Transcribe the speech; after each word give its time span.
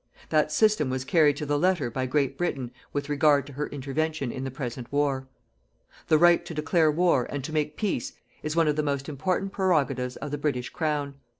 That 0.29 0.51
system 0.51 0.89
was 0.89 1.05
carried 1.05 1.37
to 1.37 1.45
the 1.45 1.59
letter 1.59 1.91
by 1.91 2.07
Great 2.07 2.35
Britain 2.35 2.71
with 2.91 3.07
regard 3.07 3.45
to 3.45 3.53
her 3.53 3.67
intervention 3.67 4.31
in 4.31 4.43
the 4.43 4.49
present 4.49 4.91
war. 4.91 5.27
The 6.07 6.17
right 6.17 6.43
to 6.43 6.55
declare 6.55 6.91
war 6.91 7.27
and 7.29 7.43
to 7.43 7.53
make 7.53 7.77
peace 7.77 8.13
is 8.41 8.55
one 8.55 8.67
of 8.67 8.75
the 8.77 8.81
most 8.81 9.07
important 9.07 9.51
prerogatives 9.51 10.15
of 10.15 10.31
the 10.31 10.39
British 10.39 10.69
Crown. 10.71 11.19